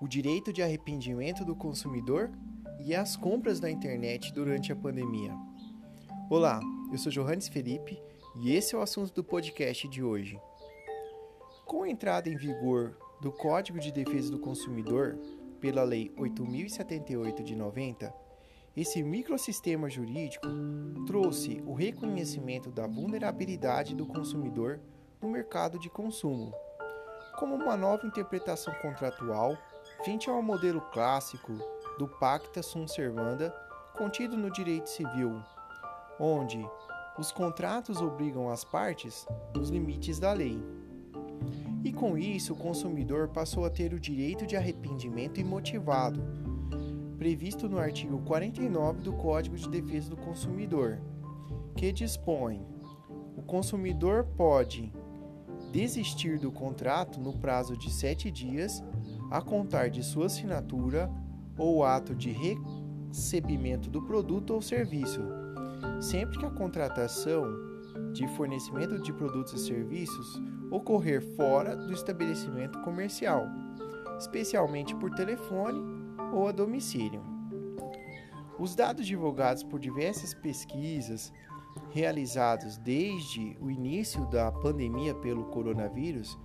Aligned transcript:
o 0.00 0.06
direito 0.06 0.52
de 0.52 0.62
arrependimento 0.62 1.44
do 1.44 1.56
consumidor 1.56 2.30
e 2.78 2.94
as 2.94 3.16
compras 3.16 3.60
na 3.60 3.68
internet 3.68 4.32
durante 4.32 4.70
a 4.70 4.76
pandemia. 4.76 5.34
Olá, 6.30 6.60
eu 6.92 6.98
sou 6.98 7.10
Johannes 7.10 7.48
Felipe 7.48 8.00
e 8.36 8.54
esse 8.54 8.76
é 8.76 8.78
o 8.78 8.82
assunto 8.82 9.12
do 9.12 9.24
podcast 9.24 9.88
de 9.88 10.02
hoje. 10.02 10.40
Com 11.66 11.82
a 11.82 11.88
entrada 11.88 12.28
em 12.28 12.36
vigor 12.36 12.96
do 13.20 13.32
Código 13.32 13.80
de 13.80 13.90
Defesa 13.90 14.30
do 14.30 14.38
Consumidor 14.38 15.18
pela 15.60 15.82
Lei 15.82 16.12
8078 16.16 17.42
de 17.42 17.56
90, 17.56 18.14
esse 18.76 19.02
microsistema 19.02 19.90
jurídico 19.90 20.46
trouxe 21.08 21.60
o 21.66 21.74
reconhecimento 21.74 22.70
da 22.70 22.86
vulnerabilidade 22.86 23.96
do 23.96 24.06
consumidor 24.06 24.78
no 25.20 25.28
mercado 25.28 25.76
de 25.76 25.90
consumo, 25.90 26.52
como 27.36 27.56
uma 27.56 27.76
nova 27.76 28.06
interpretação 28.06 28.72
contratual 28.80 29.58
frente 30.04 30.30
ao 30.30 30.42
modelo 30.42 30.80
clássico 30.92 31.52
do 31.98 32.06
pacta 32.06 32.62
sunt 32.62 32.88
servanda 32.88 33.54
contido 33.96 34.36
no 34.36 34.50
direito 34.50 34.88
civil, 34.88 35.42
onde 36.20 36.64
os 37.18 37.32
contratos 37.32 38.00
obrigam 38.00 38.48
as 38.48 38.62
partes 38.64 39.26
nos 39.54 39.70
limites 39.70 40.20
da 40.20 40.32
lei. 40.32 40.62
E 41.82 41.92
com 41.92 42.16
isso, 42.16 42.52
o 42.52 42.56
consumidor 42.56 43.28
passou 43.28 43.64
a 43.64 43.70
ter 43.70 43.92
o 43.92 44.00
direito 44.00 44.46
de 44.46 44.56
arrependimento 44.56 45.40
imotivado, 45.40 46.20
previsto 47.16 47.68
no 47.68 47.78
artigo 47.78 48.18
49 48.22 49.00
do 49.00 49.12
Código 49.14 49.56
de 49.56 49.68
Defesa 49.68 50.10
do 50.10 50.16
Consumidor, 50.16 51.00
que 51.74 51.90
dispõe: 51.90 52.64
o 53.36 53.42
consumidor 53.42 54.24
pode 54.36 54.92
desistir 55.72 56.38
do 56.38 56.52
contrato 56.52 57.20
no 57.20 57.32
prazo 57.32 57.76
de 57.76 57.90
sete 57.90 58.30
dias 58.30 58.82
a 59.30 59.40
contar 59.40 59.90
de 59.90 60.02
sua 60.02 60.26
assinatura 60.26 61.10
ou 61.56 61.84
ato 61.84 62.14
de 62.14 62.30
recebimento 62.30 63.90
do 63.90 64.02
produto 64.02 64.54
ou 64.54 64.62
serviço, 64.62 65.20
sempre 66.00 66.38
que 66.38 66.46
a 66.46 66.50
contratação 66.50 67.44
de 68.12 68.26
fornecimento 68.28 69.00
de 69.00 69.12
produtos 69.12 69.54
e 69.54 69.66
serviços 69.66 70.40
ocorrer 70.70 71.22
fora 71.36 71.76
do 71.76 71.92
estabelecimento 71.92 72.80
comercial, 72.80 73.46
especialmente 74.18 74.94
por 74.94 75.10
telefone 75.14 75.80
ou 76.32 76.48
a 76.48 76.52
domicílio. 76.52 77.22
Os 78.58 78.74
dados 78.74 79.06
divulgados 79.06 79.62
por 79.62 79.78
diversas 79.78 80.34
pesquisas 80.34 81.32
realizados 81.90 82.76
desde 82.78 83.56
o 83.60 83.70
início 83.70 84.26
da 84.26 84.50
pandemia 84.50 85.14
pelo 85.14 85.44
coronavírus 85.44 86.38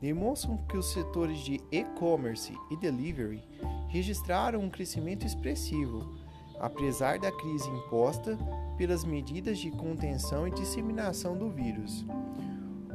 demonstram 0.00 0.56
que 0.68 0.76
os 0.76 0.92
setores 0.92 1.40
de 1.40 1.60
e-commerce 1.70 2.52
e 2.70 2.76
delivery 2.76 3.42
registraram 3.88 4.60
um 4.60 4.70
crescimento 4.70 5.26
expressivo, 5.26 6.16
apesar 6.60 7.18
da 7.18 7.32
crise 7.32 7.68
imposta 7.68 8.38
pelas 8.76 9.04
medidas 9.04 9.58
de 9.58 9.70
contenção 9.70 10.46
e 10.46 10.52
disseminação 10.52 11.36
do 11.36 11.50
vírus. 11.50 12.06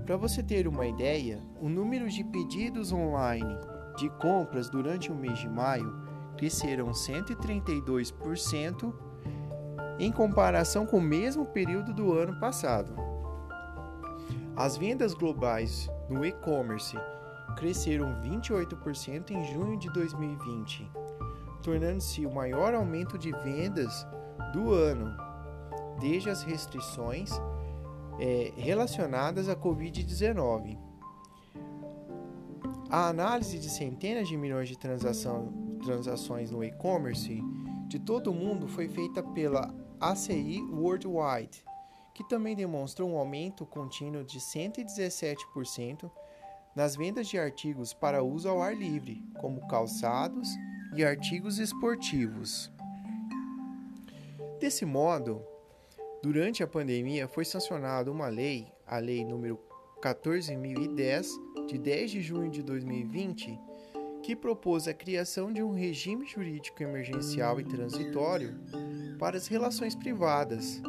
Para 0.06 0.18
você 0.18 0.44
ter 0.44 0.68
uma 0.68 0.86
ideia, 0.86 1.42
o 1.62 1.70
número 1.70 2.09
de 2.09 2.24
pedidos 2.24 2.92
online 2.92 3.58
de 3.98 4.09
compras 4.09 4.70
durante 4.70 5.12
o 5.12 5.16
mês 5.16 5.40
de 5.40 5.48
maio 5.48 5.96
cresceram 6.38 6.92
132% 6.92 8.94
em 10.00 10.12
comparação 10.12 10.86
com 10.86 10.98
o 10.98 11.02
mesmo 11.02 11.46
período 11.46 11.94
do 11.94 12.12
ano 12.14 12.40
passado. 12.40 13.12
As 14.56 14.78
vendas 14.78 15.16
globais 15.16 15.90
no 16.08 16.23
e-commerce 16.23 16.96
cresceram 17.58 18.22
28% 18.22 19.32
em 19.32 19.44
junho 19.52 19.78
de 19.78 19.92
2020, 19.92 20.90
tornando-se 21.64 22.23
o 22.26 22.34
maior 22.34 22.76
aumento 22.76 23.18
de 23.18 23.31
vendas 23.31 24.06
do 24.53 24.72
ano, 24.72 25.12
desde 26.00 26.30
as 26.30 26.44
restrições 26.44 27.31
é, 28.19 28.53
relacionadas 28.56 29.50
à 29.50 29.56
Covid-19. 29.56 30.78
A 32.91 33.08
análise 33.08 33.58
de 33.58 33.70
centenas 33.72 34.28
de 34.28 34.38
milhões 34.38 34.70
de 34.70 34.78
transações 34.78 36.52
no 36.52 36.64
e-commerce 36.64 37.41
de 37.88 37.97
todo 37.97 38.30
o 38.30 38.35
mundo 38.35 38.68
foi 38.68 38.88
feita 38.88 39.24
pela 39.24 39.74
ACI 40.00 40.62
Worldwide, 40.72 41.64
que 42.13 42.24
também 42.24 42.56
demonstrou 42.56 43.09
um 43.09 43.18
aumento 43.18 43.66
contínuo 43.66 44.24
de 44.24 44.40
117% 44.40 46.09
nas 46.75 46.96
vendas 46.96 47.28
de 47.28 47.38
artigos 47.38 47.94
para 47.94 48.24
uso 48.24 48.50
ao 48.50 48.62
ar 48.62 48.75
livre, 48.75 49.24
como 49.40 49.68
calçados 49.68 50.50
e 50.96 51.03
artigos 51.03 51.59
esportivos. 51.59 52.72
Desse 54.59 54.85
modo, 54.85 55.41
durante 56.22 56.63
a 56.63 56.68
pandemia 56.68 57.28
foi 57.28 57.46
sancionada 57.46 58.12
uma 58.12 58.28
lei, 58.28 58.72
a 58.88 58.97
Lei 58.97 59.25
número 59.25 59.59
14010, 60.02 61.28
de 61.68 61.78
10 61.78 62.12
de 62.12 62.22
junho 62.22 62.50
de 62.50 62.62
2020, 62.62 63.59
que 64.22 64.35
propôs 64.35 64.88
a 64.88 64.94
criação 64.94 65.52
de 65.52 65.62
um 65.62 65.73
regime 65.73 66.25
jurídico 66.25 66.81
emergencial 66.81 67.59
e 67.59 67.66
transitório 67.66 68.57
para 69.19 69.38
as 69.38 69.47
relações 69.47 69.96
privadas, 69.96 70.81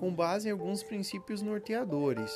com 0.00 0.10
base 0.10 0.48
em 0.48 0.52
alguns 0.52 0.82
princípios 0.82 1.42
norteadores, 1.42 2.32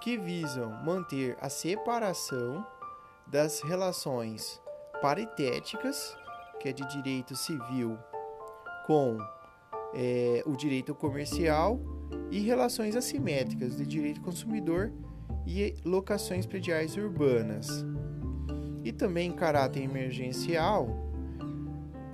que 0.00 0.16
visam 0.16 0.70
manter 0.82 1.36
a 1.38 1.50
separação 1.50 2.66
das 3.26 3.60
relações 3.60 4.58
paritéticas, 5.02 6.16
que 6.58 6.70
é 6.70 6.72
de 6.72 6.82
direito 6.88 7.36
civil, 7.36 7.98
com 8.86 9.18
é, 9.92 10.42
o 10.46 10.56
direito 10.56 10.94
comercial, 10.94 11.78
e 12.30 12.40
relações 12.40 12.96
assimétricas 12.96 13.76
de 13.76 13.84
direito 13.84 14.22
consumidor 14.22 14.90
e 15.46 15.74
locações 15.84 16.46
prediais 16.46 16.96
urbanas. 16.96 17.84
E 18.82 18.92
também 18.92 19.30
caráter 19.30 19.82
emergencial, 19.82 20.88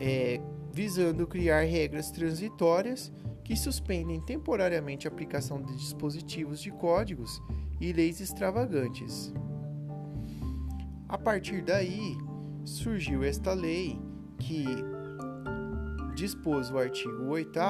é, 0.00 0.40
visando 0.72 1.28
criar 1.28 1.60
regras 1.60 2.10
transitórias 2.10 3.12
que 3.46 3.54
suspendem 3.54 4.20
temporariamente 4.20 5.06
a 5.06 5.10
aplicação 5.10 5.62
de 5.62 5.76
dispositivos 5.76 6.60
de 6.60 6.72
códigos 6.72 7.40
e 7.80 7.92
leis 7.92 8.20
extravagantes. 8.20 9.32
A 11.08 11.16
partir 11.16 11.62
daí, 11.62 12.18
surgiu 12.64 13.22
esta 13.22 13.52
lei 13.52 14.00
que 14.36 14.64
dispôs 16.16 16.72
o 16.72 16.78
artigo 16.78 17.28
8 17.28 17.60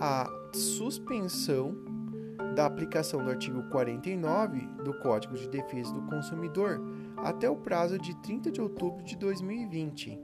a 0.00 0.28
suspensão 0.52 1.76
da 2.56 2.66
aplicação 2.66 3.22
do 3.22 3.30
artigo 3.30 3.62
49 3.70 4.66
do 4.82 4.98
Código 4.98 5.36
de 5.36 5.48
Defesa 5.48 5.92
do 5.92 6.02
Consumidor 6.06 6.80
até 7.18 7.48
o 7.48 7.54
prazo 7.54 8.00
de 8.00 8.20
30 8.20 8.50
de 8.50 8.60
outubro 8.60 9.04
de 9.04 9.16
2020, 9.16 10.18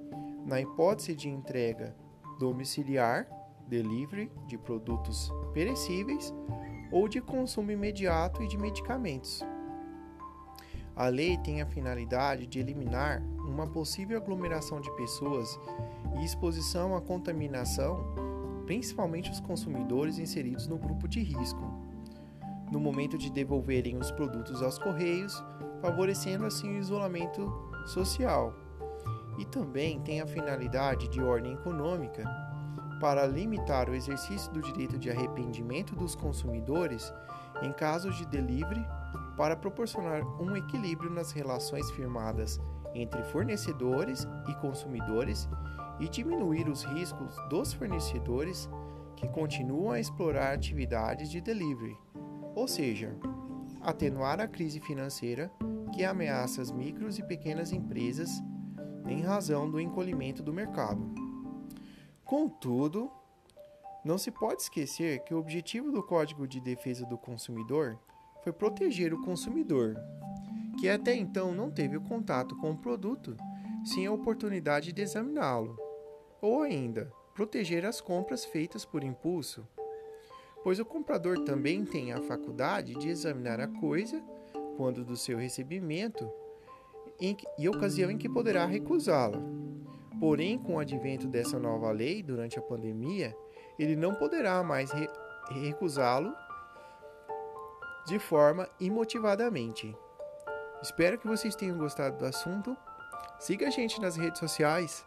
na 0.44 0.60
hipótese 0.60 1.14
de 1.14 1.28
entrega 1.28 1.94
domiciliar, 2.40 3.38
delivery 3.68 4.30
de 4.46 4.56
produtos 4.58 5.32
perecíveis 5.52 6.34
ou 6.90 7.08
de 7.08 7.20
consumo 7.20 7.70
imediato 7.70 8.42
e 8.42 8.48
de 8.48 8.56
medicamentos. 8.56 9.44
A 10.96 11.06
lei 11.08 11.36
tem 11.38 11.62
a 11.62 11.66
finalidade 11.66 12.46
de 12.46 12.58
eliminar 12.58 13.22
uma 13.46 13.66
possível 13.66 14.18
aglomeração 14.18 14.80
de 14.80 14.90
pessoas 14.96 15.58
e 16.20 16.24
exposição 16.24 16.96
à 16.96 17.00
contaminação, 17.00 18.04
principalmente 18.66 19.30
os 19.30 19.40
consumidores 19.40 20.18
inseridos 20.18 20.66
no 20.66 20.76
grupo 20.76 21.06
de 21.06 21.20
risco, 21.20 21.62
no 22.72 22.80
momento 22.80 23.16
de 23.16 23.30
devolverem 23.30 23.96
os 23.96 24.10
produtos 24.10 24.60
aos 24.62 24.78
correios 24.78 25.40
favorecendo 25.81 26.44
assim 26.44 26.75
o 26.75 26.78
isolamento 26.78 27.52
social. 27.87 28.52
E 29.38 29.44
também 29.44 30.00
tem 30.00 30.20
a 30.20 30.26
finalidade 30.26 31.08
de 31.08 31.22
ordem 31.22 31.52
econômica 31.52 32.25
para 32.98 33.26
limitar 33.26 33.88
o 33.88 33.94
exercício 33.94 34.52
do 34.52 34.60
direito 34.60 34.98
de 34.98 35.10
arrependimento 35.10 35.94
dos 35.94 36.14
consumidores 36.14 37.12
em 37.62 37.72
casos 37.72 38.16
de 38.16 38.26
delivery 38.26 38.84
para 39.36 39.56
proporcionar 39.56 40.22
um 40.40 40.56
equilíbrio 40.56 41.10
nas 41.10 41.32
relações 41.32 41.90
firmadas 41.92 42.60
entre 42.94 43.22
fornecedores 43.24 44.26
e 44.48 44.54
consumidores 44.56 45.48
e 46.00 46.08
diminuir 46.08 46.68
os 46.68 46.84
riscos 46.84 47.36
dos 47.48 47.72
fornecedores 47.72 48.68
que 49.16 49.28
continuam 49.28 49.92
a 49.92 50.00
explorar 50.00 50.54
atividades 50.54 51.30
de 51.30 51.40
delivery, 51.40 51.96
ou 52.54 52.68
seja, 52.68 53.16
atenuar 53.80 54.40
a 54.40 54.46
crise 54.46 54.80
financeira 54.80 55.50
que 55.92 56.04
ameaça 56.04 56.62
as 56.62 56.70
micros 56.70 57.18
e 57.18 57.22
pequenas 57.22 57.72
empresas 57.72 58.30
em 59.08 59.22
razão 59.22 59.68
do 59.68 59.80
encolhimento 59.80 60.42
do 60.42 60.52
mercado. 60.52 61.27
Contudo, 62.28 63.10
não 64.04 64.19
se 64.19 64.30
pode 64.30 64.60
esquecer 64.60 65.20
que 65.20 65.32
o 65.32 65.38
objetivo 65.38 65.90
do 65.90 66.02
Código 66.02 66.46
de 66.46 66.60
Defesa 66.60 67.06
do 67.06 67.16
Consumidor 67.16 67.98
foi 68.44 68.52
proteger 68.52 69.14
o 69.14 69.25
consumidor, 69.25 69.96
que 70.78 70.90
até 70.90 71.14
então 71.14 71.54
não 71.54 71.70
teve 71.70 71.98
contato 71.98 72.54
com 72.58 72.72
o 72.72 72.76
produto 72.76 73.34
sem 73.82 74.06
a 74.06 74.12
oportunidade 74.12 74.92
de 74.92 75.00
examiná-lo. 75.00 75.75
Ou 76.42 76.60
ainda, 76.60 77.10
proteger 77.34 77.86
as 77.86 77.98
compras 77.98 78.44
feitas 78.44 78.84
por 78.84 79.02
impulso, 79.02 79.66
pois 80.62 80.78
o 80.78 80.84
comprador 80.84 81.44
também 81.44 81.82
tem 81.82 82.12
a 82.12 82.20
faculdade 82.20 82.94
de 82.96 83.08
examinar 83.08 83.58
a 83.58 83.69
coisa 83.69 84.22
quando 84.76 85.02
do 85.02 85.16
seu 85.16 85.38
recebimento 85.38 86.31
e 87.58 87.69
ocasião 87.70 88.10
em 88.10 88.19
que 88.19 88.28
poderá 88.28 88.66
recusá-la. 88.66 89.42
Porém, 90.20 90.59
com 90.59 90.75
o 90.75 90.79
advento 90.79 91.26
dessa 91.26 91.59
nova 91.59 91.91
lei 91.91 92.23
durante 92.23 92.59
a 92.59 92.62
pandemia, 92.62 93.35
ele 93.79 93.94
não 93.94 94.15
poderá 94.15 94.62
mais 94.62 94.91
re 94.91 95.09
recusá-lo 95.50 96.35
de 98.06 98.19
forma 98.19 98.69
imotivadamente. 98.79 99.97
Espero 100.82 101.19
que 101.19 101.26
vocês 101.26 101.55
tenham 101.55 101.79
gostado 101.79 102.19
do 102.19 102.26
assunto. 102.26 102.76
Siga 103.38 103.69
a 103.69 103.70
gente 103.70 104.00
nas 104.00 104.17
redes 104.17 104.38
sociais. 104.38 105.06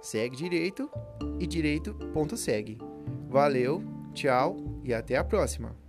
Segue 0.00 0.36
direito 0.36 0.90
e 1.38 1.46
direito.segue. 1.46 2.78
Valeu, 3.28 3.82
tchau 4.12 4.56
e 4.84 4.94
até 4.94 5.16
a 5.16 5.24
próxima. 5.24 5.83